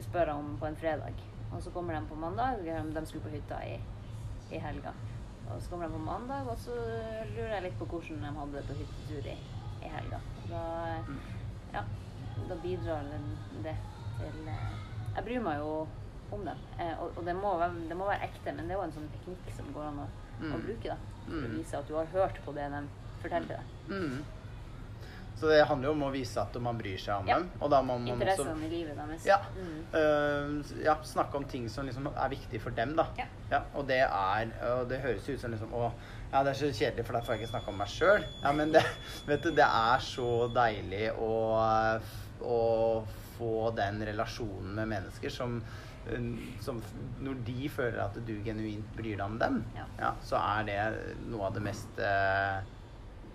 Spør 0.00 0.30
om 0.38 0.54
på 0.60 0.66
en 0.70 0.76
fredag. 0.80 1.18
Og 1.52 1.60
så 1.62 1.70
kommer 1.74 1.94
de 1.98 2.06
på 2.08 2.16
mandag. 2.16 2.62
De 2.64 3.02
skulle 3.06 3.24
på 3.26 3.32
hytta 3.34 3.58
i, 3.66 3.74
i 4.54 4.58
helga. 4.62 4.92
Og 5.50 5.58
så 5.60 5.70
kommer 5.72 5.88
de 5.90 5.96
på 5.96 6.04
mandag, 6.06 6.46
og 6.48 6.56
så 6.62 6.76
lurer 7.34 7.56
jeg 7.56 7.64
litt 7.66 7.78
på 7.80 7.88
hvordan 7.90 8.22
de 8.22 8.30
hadde 8.36 8.54
det 8.54 8.62
på 8.68 8.76
hyttetur 8.78 9.26
i, 9.32 9.36
i 9.84 9.90
helga. 9.96 10.20
Da, 10.50 10.60
Mm. 11.06 11.18
ja, 11.74 11.82
da 12.48 12.56
bidrar 12.62 13.02
den- 13.10 13.62
det 13.64 13.74
til 14.18 14.48
eh, 14.48 14.72
Jeg 15.16 15.24
bryr 15.26 15.40
meg 15.42 15.58
jo 15.58 15.86
om 16.32 16.44
dem. 16.46 16.58
Eh, 16.78 16.92
og 17.02 17.16
og 17.18 17.24
det, 17.26 17.34
må 17.36 17.56
være, 17.58 17.88
det 17.88 17.96
må 17.98 18.06
være 18.06 18.22
ekte, 18.28 18.52
men 18.54 18.68
det 18.68 18.76
er 18.76 18.78
jo 18.80 18.84
en 18.88 18.92
sånn 18.98 19.08
teknikk 19.16 19.54
som 19.56 19.72
går 19.74 19.88
an 19.90 20.02
å, 20.04 20.10
å 20.40 20.56
Mm. 20.56 20.60
bruke. 20.66 20.88
da 20.88 20.96
For 21.26 21.32
å 21.36 21.48
Mm. 21.48 21.56
vise 21.58 21.74
at 21.78 21.88
du 21.88 21.94
har 21.94 22.06
hørt 22.06 22.38
på 22.44 22.54
det 22.54 22.70
de 22.70 22.88
forteller 23.22 23.48
deg. 23.48 23.64
Mm. 23.88 24.24
Så 25.40 25.48
det 25.48 25.66
handler 25.66 25.88
jo 25.88 25.92
om 25.92 26.02
å 26.02 26.10
vise 26.12 26.36
at 26.40 26.54
man 26.60 26.76
bryr 26.78 26.98
seg 26.98 27.14
om 27.20 27.26
Ja. 27.28 27.38
dem. 27.38 27.50
Og 27.60 27.70
da 27.70 27.80
må 27.82 27.98
man 27.98 28.20
også 28.20 28.56
i 28.64 28.68
livet 28.68 28.96
deres. 28.96 29.24
Ja. 29.26 29.38
Mm. 29.56 29.84
uh, 29.94 30.82
ja, 30.84 30.94
snakke 31.02 31.34
om 31.36 31.44
ting 31.44 31.68
som 31.68 31.86
liksom 31.86 32.06
er 32.14 32.28
viktig 32.28 32.60
for 32.60 32.70
dem, 32.70 32.94
da. 32.96 33.06
Ja. 33.50 33.62
og 33.74 33.86
det 33.86 34.00
er 34.00 34.52
Og 34.80 34.88
det 34.88 35.00
høres 35.00 35.28
ut 35.28 35.40
som 35.40 35.50
liksom 35.50 35.72
Å, 35.72 35.92
ja, 36.32 36.42
det 36.44 36.50
er 36.50 36.66
så 36.66 36.72
kjedelig, 36.72 37.04
for 37.06 37.12
da 37.14 37.20
får 37.20 37.36
jeg 37.36 37.40
ikke 37.40 37.50
snakke 37.52 37.68
om 37.68 37.76
meg 37.78 37.88
sjøl. 37.88 38.24
Ja, 38.42 38.52
men 38.52 38.72
det, 38.72 38.82
vet 39.26 39.42
du, 39.42 39.50
det 39.50 39.64
er 39.64 39.98
så 39.98 40.48
deilig 40.52 41.12
å, 41.18 42.00
å 42.42 43.06
få 43.40 43.70
den 43.76 44.02
relasjonen 44.06 44.74
med 44.76 44.92
mennesker 44.94 45.32
som 45.32 45.58
øh, 46.10 46.28
som 46.60 46.78
når 47.24 47.40
de 47.48 47.68
føler 47.72 48.00
at 48.04 48.14
du 48.26 48.34
genuint 48.44 48.92
bryr 48.96 49.16
deg 49.16 49.24
om 49.26 49.38
dem, 49.40 49.58
Ja. 49.98 50.14
så 50.24 50.36
er 50.40 50.64
det 50.68 50.78
noe 51.28 51.48
av 51.50 51.56
det 51.58 51.62
mest 51.66 51.98
eh, 52.00 52.60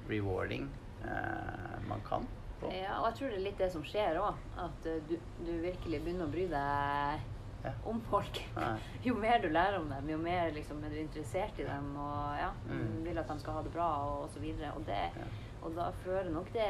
rewarding 0.10 0.70
eh, 1.04 1.78
man 1.90 2.02
kan 2.08 2.26
På. 2.60 2.70
Ja, 2.72 3.02
og 3.02 3.10
jeg 3.12 3.18
tror 3.20 3.30
det 3.34 3.38
er 3.42 3.44
litt 3.50 3.58
det 3.60 3.68
som 3.74 3.84
skjer 3.84 4.16
òg. 4.22 4.38
At 4.64 4.86
eh, 4.88 5.02
du, 5.10 5.18
du 5.44 5.52
virkelig 5.62 6.00
begynner 6.06 6.30
å 6.30 6.32
bry 6.32 6.46
deg 6.48 7.32
Ja. 7.66 7.72
om 7.90 7.98
folk. 8.12 8.38
Ja. 8.56 8.76
Jo 9.08 9.16
mer 9.18 9.40
du 9.42 9.48
lærer 9.50 9.80
om 9.82 9.90
dem, 9.90 10.10
jo 10.14 10.18
mer 10.22 10.52
liksom, 10.54 10.84
er 10.86 10.94
du 10.94 11.00
interessert 11.02 11.58
i 11.60 11.66
dem 11.68 11.92
og 11.98 12.38
ja, 12.40 12.52
Mm. 12.70 13.04
vil 13.08 13.18
at 13.18 13.28
de 13.28 13.40
skal 13.42 13.54
ha 13.58 13.64
det 13.66 13.74
bra 13.74 13.88
og, 14.06 14.24
og 14.24 14.30
så. 14.30 14.40
Og, 14.76 14.86
det, 14.86 15.02
Ja. 15.18 15.26
og 15.66 15.76
da 15.76 15.88
fører 16.06 16.30
nok 16.32 16.52
det 16.54 16.70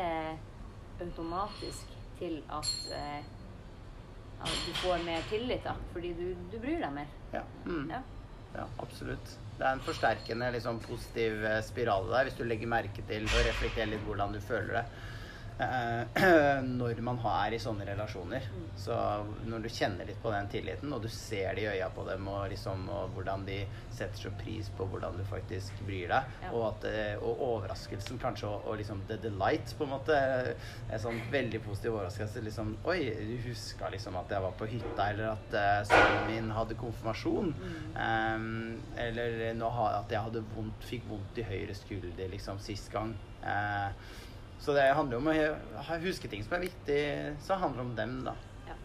automatisk 1.02 1.92
til 2.20 2.38
at, 2.58 2.74
eh, 2.96 3.24
at 4.46 4.60
du 4.68 4.76
får 4.82 5.04
mer 5.06 5.26
tillit, 5.30 5.64
da. 5.66 5.76
Fordi 5.94 6.14
du, 6.18 6.28
du 6.52 6.60
bryr 6.60 6.80
deg 6.84 6.94
mer. 6.96 7.10
Ja. 7.34 7.42
Mm. 7.66 7.90
Ja. 7.92 8.02
ja, 8.56 8.68
absolutt. 8.84 9.36
Det 9.56 9.64
er 9.64 9.78
en 9.78 9.84
forsterkende, 9.86 10.52
liksom, 10.52 10.80
positiv 10.84 11.38
spirale 11.40 11.62
spiral 11.70 12.10
der, 12.12 12.30
hvis 12.30 12.40
du 12.40 12.44
legger 12.48 12.72
merke 12.72 13.06
til 13.08 13.28
og 13.30 13.46
reflekterer 13.48 13.94
litt 13.94 14.08
hvordan 14.08 14.36
du 14.36 14.42
føler 14.44 14.82
det. 14.82 14.86
Eh, 15.60 16.64
når 16.80 17.02
man 17.06 17.20
er 17.32 17.56
i 17.56 17.60
sånne 17.62 17.88
relasjoner. 17.88 18.48
Mm. 18.52 18.66
Så 18.80 18.96
når 19.48 19.66
du 19.66 19.70
kjenner 19.72 20.08
litt 20.08 20.22
på 20.24 20.34
den 20.34 20.50
tilliten, 20.52 20.94
og 20.94 21.04
du 21.06 21.10
ser 21.12 21.56
det 21.56 21.66
i 21.66 21.70
øya 21.76 21.90
på 21.96 22.06
dem, 22.10 22.28
og, 22.32 22.48
liksom, 22.52 22.88
og 22.92 23.14
hvordan 23.16 23.46
de 23.48 23.62
setter 23.96 24.26
så 24.26 24.32
pris 24.40 24.70
på 24.76 24.88
hvordan 24.92 25.18
du 25.20 25.24
faktisk 25.30 25.78
bryr 25.88 26.12
deg, 26.12 26.34
Ja. 26.44 26.52
og, 26.52 26.66
at, 26.74 26.88
eh, 26.92 27.16
og 27.22 27.42
overraskelsen 27.50 28.20
kanskje, 28.22 28.50
og, 28.50 28.68
og 28.68 28.78
liksom 28.82 29.04
the 29.10 29.18
delight, 29.24 29.76
på 29.78 29.88
en 29.88 29.94
måte, 29.96 30.20
en 30.92 31.02
sånn 31.02 31.22
veldig 31.32 31.62
positiv 31.66 31.96
overraskelse. 31.96 32.44
Liksom, 32.46 32.76
Oi, 32.86 33.00
du 33.16 33.36
huska 33.48 33.90
liksom 33.94 34.18
at 34.20 34.32
jeg 34.32 34.44
var 34.44 34.58
på 34.60 34.68
hytta, 34.70 35.10
eller 35.12 35.32
at 35.34 35.56
uh, 35.56 35.80
sønnen 35.88 36.28
min 36.30 36.52
hadde 36.56 36.78
konfirmasjon. 36.80 37.54
Mm. 37.56 37.96
Um, 37.96 38.84
eller 39.02 39.54
nå 39.58 39.70
har, 39.78 40.02
at 40.04 40.12
jeg 40.12 40.28
hadde 40.28 40.44
vondt, 40.56 40.86
fikk 40.90 41.08
vondt 41.10 41.40
i 41.42 41.48
høyre 41.48 41.76
skulder 41.78 42.30
liksom 42.32 42.60
sist 42.64 42.92
gang. 42.94 43.14
Eh, 43.46 43.90
så 44.66 44.74
det 44.74 44.88
handler 44.98 45.18
om 45.22 45.28
å 45.30 46.00
huske 46.02 46.30
ting 46.32 46.42
som 46.44 46.56
er 46.58 46.64
viktig, 46.66 47.02
så 47.46 47.58
handler 47.62 47.84
det 47.84 47.86
om 47.90 47.96
dem, 48.00 48.16
da. 48.26 48.34
Ja. 48.66 48.78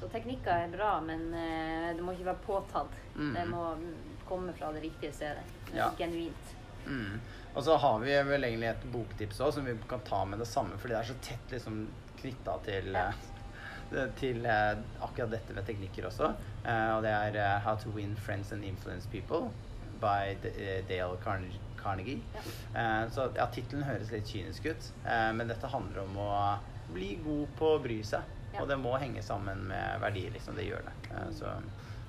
Så 0.00 0.08
teknikker 0.12 0.52
er 0.54 0.70
bra, 0.72 0.92
men 1.04 1.24
eh, 1.34 1.88
det 1.96 2.04
må 2.06 2.14
ikke 2.14 2.28
være 2.30 2.44
påtatt. 2.46 2.94
Mm. 3.16 3.32
Det 3.34 3.42
må 3.50 3.64
mm, 3.80 3.88
komme 4.28 4.54
fra 4.56 4.70
det 4.76 4.84
riktige 4.86 5.12
stedet. 5.12 5.42
Det 5.66 5.76
Ja. 5.80 5.90
Genuint. 5.98 6.54
mm. 6.86 7.20
Og 7.54 7.64
så 7.66 7.74
har 7.82 7.98
vi 7.98 8.14
vel 8.28 8.44
egentlig 8.46 8.68
et 8.70 8.84
boktips 8.92 9.40
òg, 9.42 9.50
som 9.56 9.66
vi 9.66 9.74
kan 9.90 10.00
ta 10.06 10.22
med 10.24 10.38
det 10.38 10.46
samme, 10.46 10.78
fordi 10.78 10.94
det 10.94 11.00
er 11.00 11.08
så 11.10 11.18
tett 11.26 11.50
liksom 11.56 11.80
knytta 12.20 12.54
til 12.64 12.92
Ja. 12.94 13.08
eh, 13.92 14.06
til 14.20 14.46
eh, 14.46 14.78
akkurat 15.02 15.30
dette 15.34 15.52
med 15.58 15.66
teknikker 15.66 16.06
også. 16.06 16.30
Eh, 16.64 16.90
og 16.94 17.02
det 17.02 17.10
er 17.10 17.58
How 17.66 17.74
to 17.76 17.90
Win 17.90 18.14
Friends 18.16 18.52
and 18.52 18.64
Influence 18.64 19.08
People 19.10 19.50
by 20.00 20.36
Dale 20.88 21.18
Carnegie. 21.24 21.60
Carnegie. 21.82 22.20
Ja. 22.34 22.42
Eh, 22.80 23.04
så 23.14 23.28
ja, 23.36 23.46
tittelen 23.52 23.86
høres 23.88 24.12
litt 24.14 24.28
kynisk 24.30 24.68
ut, 24.70 24.90
eh, 25.04 25.30
men 25.36 25.50
dette 25.50 25.70
handler 25.70 26.04
om 26.04 26.18
å 26.20 26.30
bli 26.94 27.14
god 27.24 27.56
på 27.58 27.74
å 27.76 27.82
bry 27.82 28.00
seg. 28.06 28.36
Ja. 28.50 28.62
Og 28.62 28.70
det 28.70 28.80
må 28.82 28.96
henge 28.98 29.22
sammen 29.22 29.62
med 29.70 30.00
verdier, 30.02 30.32
liksom. 30.34 30.56
Det 30.58 30.66
gjør 30.66 30.88
det. 30.88 30.96
Eh, 31.12 31.28
så, 31.38 31.54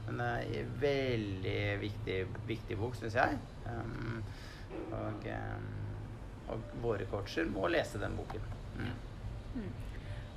men 0.07 0.23
en 0.25 0.73
veldig 0.81 1.61
viktig, 1.83 2.17
viktig 2.49 2.79
bok, 2.79 2.97
syns 2.97 3.19
jeg. 3.19 3.37
Og, 4.97 5.29
og 6.51 6.65
våre 6.81 7.05
coacher 7.11 7.47
må 7.51 7.69
lese 7.71 8.01
den 8.01 8.17
boken. 8.17 8.49
Mm. 8.81 9.69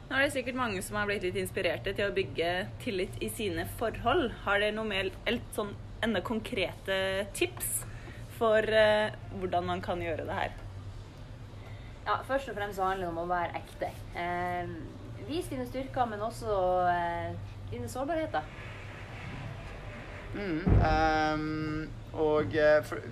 Nå 0.04 0.18
er 0.18 0.26
det 0.26 0.34
sikkert 0.34 0.58
mange 0.58 0.82
som 0.84 0.98
har 0.98 1.08
blitt 1.08 1.24
litt 1.24 1.38
inspirerte 1.40 1.94
til 1.96 2.10
å 2.10 2.14
bygge 2.14 2.50
tillit 2.84 3.16
i 3.24 3.30
sine 3.32 3.64
forhold. 3.78 4.28
Har 4.44 4.60
dere 4.60 4.76
noe 4.76 4.88
mer 4.88 5.08
sånn 5.56 5.72
enda 6.04 6.20
konkrete 6.24 6.96
tips 7.36 7.80
for 8.38 8.76
eh, 8.82 9.14
hvordan 9.38 9.66
man 9.70 9.82
kan 9.84 10.02
gjøre 10.02 10.26
det 10.28 10.36
her? 10.38 10.60
Ja, 12.04 12.18
først 12.28 12.50
og 12.52 12.58
fremst 12.58 12.82
handler 12.82 13.06
det 13.06 13.12
om 13.12 13.22
å 13.22 13.30
være 13.30 13.60
ekte. 13.62 13.90
Eh, 14.20 14.70
vis 15.28 15.48
dine 15.48 15.66
styrker, 15.68 16.08
men 16.10 16.22
også 16.24 16.60
eh, 16.90 17.34
dine 17.70 17.88
sårbarheter. 17.88 18.44
Mm, 20.34 20.64
um, 20.66 21.84
og 22.18 22.56
eh, 22.58 22.80
for, 22.82 23.04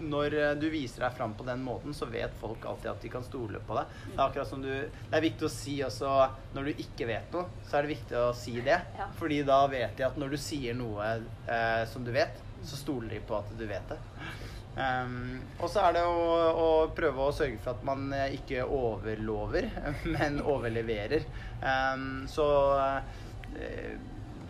når 0.00 0.34
eh, 0.38 0.52
du 0.58 0.66
viser 0.72 1.04
deg 1.04 1.16
fram 1.16 1.34
på 1.36 1.44
den 1.46 1.62
måten, 1.64 1.94
så 1.96 2.08
vet 2.10 2.34
folk 2.40 2.64
alltid 2.66 2.90
at 2.92 3.02
de 3.04 3.12
kan 3.12 3.24
stole 3.24 3.60
på 3.66 3.76
deg. 3.76 3.96
Det 4.06 4.16
er 4.16 4.24
akkurat 4.24 4.48
som 4.48 4.62
du 4.64 4.70
Det 4.70 5.16
er 5.16 5.24
viktig 5.24 5.46
å 5.46 5.52
si 5.52 5.76
også 5.84 6.12
når 6.56 6.70
du 6.70 6.84
ikke 6.84 7.08
vet 7.10 7.34
noe, 7.36 7.48
så 7.68 7.78
er 7.78 7.86
det 7.86 7.94
viktig 7.94 8.20
å 8.20 8.30
si 8.36 8.56
det. 8.58 8.78
Ja. 8.98 9.10
Fordi 9.20 9.42
da 9.46 9.60
vet 9.70 9.98
de 9.98 10.08
at 10.08 10.20
når 10.20 10.34
du 10.34 10.40
sier 10.40 10.78
noe 10.78 11.10
eh, 11.20 11.82
som 11.90 12.06
du 12.06 12.12
vet, 12.16 12.40
så 12.64 12.76
stoler 12.80 13.16
de 13.16 13.20
på 13.28 13.38
at 13.38 13.52
du 13.56 13.66
vet 13.68 13.92
det. 13.92 14.00
Um, 14.80 15.40
og 15.60 15.68
så 15.68 15.82
er 15.88 15.98
det 15.98 16.04
å, 16.08 16.20
å 16.56 16.68
prøve 16.96 17.26
å 17.26 17.34
sørge 17.36 17.58
for 17.60 17.74
at 17.74 17.82
man 17.84 18.06
eh, 18.16 18.36
ikke 18.38 18.64
overlover, 18.64 19.68
men 20.14 20.40
overleverer. 20.40 21.26
Um, 21.60 22.24
så 22.30 22.46
uh, 22.78 23.98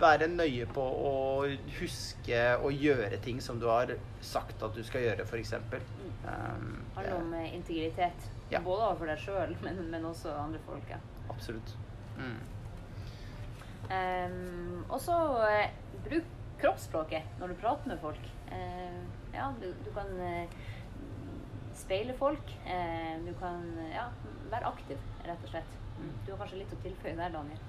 være 0.00 0.30
nøye 0.32 0.68
på 0.70 0.82
å 0.82 1.14
huske 1.80 2.44
å 2.62 2.70
gjøre 2.72 3.18
ting 3.24 3.40
som 3.44 3.58
du 3.60 3.66
har 3.68 3.92
sagt 4.24 4.62
at 4.62 4.76
du 4.76 4.84
skal 4.86 5.08
gjøre, 5.08 5.26
f.eks. 5.26 5.54
Um, 5.56 6.70
Det 6.94 7.00
handler 7.00 7.16
om 7.18 7.34
integritet. 7.42 8.30
Ja. 8.50 8.62
Både 8.64 8.86
overfor 8.86 9.10
deg 9.10 9.20
sjøl, 9.22 9.54
men, 9.64 9.82
men 9.92 10.08
også 10.08 10.32
andre 10.34 10.62
folk. 10.66 10.88
Ja. 10.90 10.98
absolutt. 11.30 11.76
Mm. 12.20 12.40
Um, 13.90 14.84
og 14.86 15.00
så 15.02 15.16
uh, 15.42 15.96
bruk 16.04 16.36
kroppsspråket 16.60 17.40
når 17.40 17.52
du 17.52 17.60
prater 17.60 17.90
med 17.90 18.00
folk. 18.02 18.30
Eh, 18.52 19.00
ja, 19.34 19.50
du, 19.60 19.68
du 19.84 19.90
kan 19.94 20.10
eh, 20.24 20.56
speile 21.78 22.16
folk. 22.18 22.54
Eh, 22.66 23.16
du 23.26 23.32
kan 23.40 23.64
ja, 23.92 24.08
være 24.52 24.72
aktiv, 24.72 25.00
rett 25.26 25.46
og 25.46 25.54
slett. 25.54 25.76
Mm. 26.00 26.12
Du 26.26 26.32
har 26.32 26.42
kanskje 26.42 26.62
litt 26.62 26.74
å 26.74 26.80
tilføye 26.84 27.16
der, 27.18 27.34
Daniel. 27.34 27.66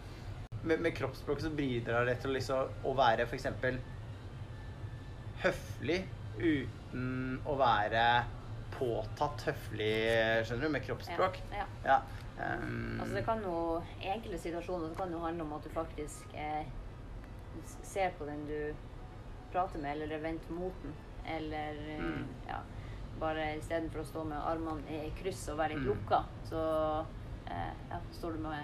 Med, 0.61 0.81
med 0.83 0.93
kroppsspråket 0.97 1.47
så 1.47 1.53
bidrar 1.57 2.05
det 2.05 2.19
til 2.21 2.35
liksom 2.35 2.85
å 2.85 2.93
være 2.97 3.25
f.eks. 3.25 3.47
høflig 5.41 6.03
uten 6.37 7.41
å 7.49 7.55
være 7.59 8.05
påtatt 8.75 9.47
høflig, 9.49 9.95
skjønner 10.47 10.67
du, 10.67 10.73
med 10.73 10.85
kroppsspråk. 10.85 11.41
Ja, 11.51 11.65
ja. 11.65 11.97
Ja. 11.97 12.01
Um, 12.41 12.99
Altså 13.01 13.15
det 13.15 13.23
kan 13.25 13.41
jo, 13.45 13.55
enkle 14.13 14.37
situasjoner 14.39 14.89
så 14.89 14.97
kan 14.97 15.11
det 15.11 15.17
jo 15.17 15.25
handle 15.25 15.45
om 15.45 15.57
at 15.57 15.65
du 15.65 15.73
faktisk 15.73 16.31
eh, 16.33 16.69
ser 17.83 18.11
på 18.17 18.25
den 18.25 18.45
du 18.47 18.73
prater 19.51 19.79
med, 19.79 19.91
eller 19.95 20.15
er 20.15 20.21
vendt 20.23 20.49
mot 20.49 20.73
den. 20.83 20.93
Eller 21.25 21.73
Mm. 21.99 22.25
ja, 22.47 22.59
bare 23.19 23.57
istedenfor 23.57 23.99
å 24.01 24.05
stå 24.05 24.23
med 24.25 24.37
armene 24.37 25.03
i 25.05 25.11
kryss 25.21 25.49
og 25.49 25.57
være 25.57 25.75
litt 25.75 25.83
Mm. 25.83 25.89
lukka, 25.93 26.23
så 26.49 27.05
eh, 27.47 27.73
ja, 27.89 27.99
står 28.11 28.33
du 28.33 28.39
med 28.39 28.63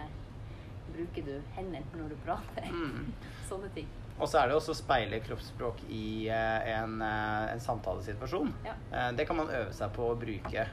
Bruker 0.96 1.22
du 1.26 1.42
hendene 1.54 1.84
når 2.00 2.10
du 2.10 2.16
prater? 2.26 2.64
Mm. 2.72 3.14
Sånne 3.50 3.70
ting. 3.76 3.88
Og 4.18 4.30
så 4.30 4.42
er 4.42 4.50
det 4.50 4.58
også 4.58 4.74
å 4.74 4.78
speile 4.78 5.20
kroppsspråk 5.22 5.84
i 5.94 6.28
eh, 6.34 6.70
en, 6.74 6.98
eh, 7.06 7.52
en 7.54 7.62
samtalesituasjon. 7.62 8.50
Ja. 8.66 8.74
Eh, 8.90 9.10
det 9.18 9.28
kan 9.30 9.38
man 9.38 9.52
øve 9.54 9.74
seg 9.76 9.94
på 9.94 10.10
å 10.10 10.16
bruke 10.18 10.66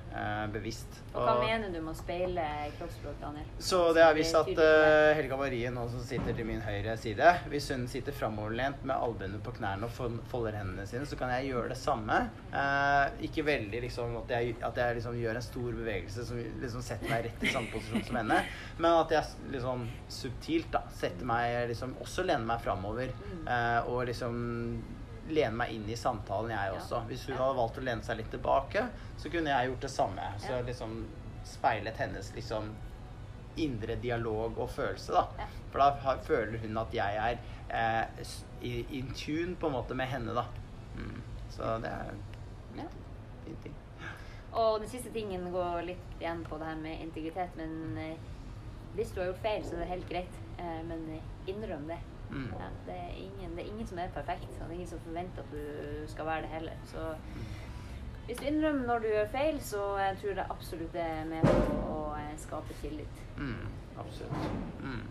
bevisst. 0.54 1.00
Og 1.12 1.26
hva 1.26 1.34
mener 1.42 1.72
du 1.72 1.78
med 1.80 1.92
å 1.92 1.98
speile 1.98 2.44
kroppsspråk, 2.78 3.18
Daniel? 3.20 3.48
Så 3.62 3.80
det 3.96 4.04
er 4.04 4.16
hvis 4.16 4.32
at 4.38 4.48
eh, 4.50 5.10
Helga 5.18 5.38
Marie 5.38 5.72
nå 5.74 5.84
som 5.92 6.02
sitter 6.04 6.36
til 6.36 6.48
min 6.48 6.62
høyre 6.64 6.96
side 7.00 7.30
Hvis 7.50 7.68
hun 7.72 7.84
sitter 7.90 8.16
framoverlent 8.16 8.84
med 8.86 8.96
albuene 8.96 9.40
på 9.44 9.54
knærne 9.58 9.88
og 9.88 10.18
folder 10.30 10.58
hendene 10.58 10.86
sine, 10.88 11.04
så 11.08 11.18
kan 11.20 11.32
jeg 11.36 11.50
gjøre 11.52 11.72
det 11.74 11.78
samme. 11.80 12.20
Uh, 12.54 13.10
ikke 13.26 13.44
veldig 13.46 13.82
liksom 13.84 14.16
at 14.22 14.32
jeg, 14.34 14.54
at 14.64 14.78
jeg 14.78 14.98
liksom 14.98 15.18
gjør 15.18 15.38
en 15.38 15.44
stor 15.44 15.78
bevegelse 15.80 16.26
som 16.28 16.40
liksom 16.62 16.84
setter 16.86 17.10
meg 17.10 17.26
rett 17.28 17.44
i 17.44 17.52
samme 17.52 17.70
posisjon 17.72 18.06
som 18.08 18.18
henne, 18.20 18.40
men 18.78 18.98
at 19.02 19.14
jeg 19.14 19.50
liksom 19.54 19.86
subtilt 20.12 20.70
da 20.74 20.84
setter 20.94 21.28
meg 21.28 21.68
liksom 21.70 21.96
også 22.04 22.24
lener 22.26 22.46
meg 22.48 22.62
framover 22.64 23.12
eh, 23.48 23.90
og 23.90 24.06
liksom 24.08 24.38
lene 25.28 25.56
meg 25.56 25.72
inn 25.72 25.86
i 25.88 25.96
samtalen, 25.96 26.52
jeg 26.52 26.72
også. 26.78 27.04
Hvis 27.08 27.26
hun 27.28 27.38
hadde 27.38 27.58
valgt 27.58 27.78
å 27.80 27.84
lene 27.84 28.04
seg 28.04 28.18
litt 28.20 28.32
tilbake, 28.34 28.88
så 29.16 29.30
kunne 29.32 29.54
jeg 29.54 29.70
gjort 29.70 29.86
det 29.86 29.92
samme. 29.92 30.26
Så 30.42 30.58
liksom 30.66 30.98
speilet 31.48 32.00
hennes 32.00 32.32
liksom 32.36 32.72
indre 33.60 33.96
dialog 34.02 34.58
og 34.58 34.70
følelse, 34.74 35.14
da. 35.14 35.48
For 35.72 35.80
da 35.80 36.16
føler 36.26 36.58
hun 36.64 36.80
at 36.80 36.94
jeg 36.94 37.20
er 37.22 37.38
eh, 37.70 38.34
i 38.64 38.74
in 38.98 39.12
tune 39.14 39.56
på 39.56 39.70
en 39.70 39.76
måte 39.78 39.96
med 39.96 40.10
henne, 40.10 40.34
da. 40.36 40.46
Mm. 40.98 41.22
Så 41.54 41.78
det 41.84 41.90
er 41.90 42.12
en 42.12 42.92
fin 43.44 43.58
ting. 43.62 43.80
Og 44.54 44.80
den 44.80 44.90
siste 44.90 45.10
tingen 45.14 45.48
går 45.52 45.82
litt 45.88 46.20
igjen 46.20 46.44
på 46.46 46.58
det 46.60 46.68
her 46.68 46.78
med 46.78 47.02
integritet. 47.02 47.56
Men 47.58 47.98
eh, 47.98 48.18
hvis 48.94 49.10
du 49.14 49.20
har 49.20 49.32
gjort 49.32 49.42
feil, 49.42 49.64
så 49.66 49.76
er 49.76 49.82
det 49.82 49.90
helt 49.90 50.10
greit. 50.10 50.36
Eh, 50.58 50.80
men 50.86 51.08
eh, 51.16 51.32
innrøm 51.50 51.88
det. 51.90 51.98
Mm. 52.30 52.48
Ja, 52.58 52.68
det, 52.86 52.94
er 52.94 53.10
ingen, 53.26 53.56
det 53.56 53.64
er 53.64 53.68
ingen 53.72 53.86
som 53.86 53.98
er 53.98 54.08
perfekt, 54.14 54.48
og 54.60 54.64
det 54.64 54.70
er 54.70 54.78
ingen 54.80 54.90
som 54.90 55.00
forventer 55.04 55.42
at 55.42 55.52
du 55.52 56.08
skal 56.10 56.26
være 56.26 56.42
det 56.42 56.52
heller. 56.54 56.72
Så 56.90 57.06
hvis 58.26 58.38
du 58.40 58.46
innrømmer 58.48 58.86
når 58.86 58.98
du 59.04 59.08
gjør 59.12 59.26
feil, 59.32 59.60
så 59.60 59.82
jeg 60.00 60.16
tror 60.22 60.38
jeg 60.40 60.46
absolutt 60.50 60.92
det 60.96 61.02
er 61.04 61.24
med 61.28 61.42
på 61.44 61.90
å 61.94 61.98
eh, 62.18 62.30
skape 62.40 62.76
tillit. 62.80 63.20
Mm. 63.36 63.66
Absolutt. 64.00 64.46
Mm. 64.80 65.02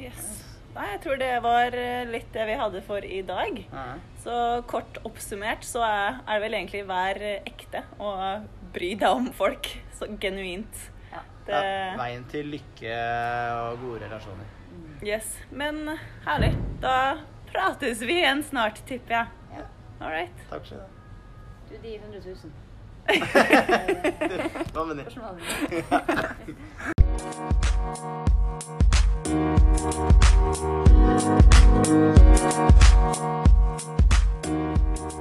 Yes. 0.00 0.32
Nei, 0.72 0.86
jeg 0.94 1.00
tror 1.04 1.18
det 1.20 1.30
var 1.44 1.74
eh, 1.76 2.06
litt 2.08 2.30
det 2.32 2.46
vi 2.48 2.56
hadde 2.56 2.80
for 2.86 3.04
i 3.04 3.20
dag. 3.28 3.58
Ja. 3.72 3.84
Så 4.24 4.34
kort 4.70 4.98
oppsummert 5.04 5.66
så 5.68 5.84
er 5.84 6.22
er 6.24 6.38
det 6.38 6.42
vel 6.46 6.56
egentlig 6.58 6.82
vær 6.88 7.20
ekte 7.28 7.84
og 8.00 8.48
bry 8.72 8.94
deg 8.96 9.08
om 9.20 9.28
folk. 9.36 9.68
Så 9.98 10.08
genuint. 10.20 10.88
Ja. 11.12 11.20
Det, 11.46 11.60
Ja, 11.60 11.94
veien 12.00 12.24
til 12.32 12.48
lykke 12.54 12.96
og 13.60 13.78
gode 13.84 14.06
relasjoner. 14.06 14.48
Yes. 15.02 15.38
Men 15.50 15.98
herlig. 16.24 16.56
Da 16.80 17.18
prates 17.52 18.00
vi 18.00 18.12
igjen 18.12 18.42
snart, 18.42 18.86
tipper 18.86 19.14
jeg. 19.14 19.26
Ja. 19.56 19.64
All 20.00 20.10
right. 20.12 20.32
Takk 20.50 20.66
skal 20.66 20.78
du 20.78 20.82
ha. 20.82 20.88
Du, 21.68 21.74
de 21.82 21.96
100 21.96 22.20
000. 22.26 22.36
Hva 24.72 24.84
med 24.84 24.96
det? 24.96 25.06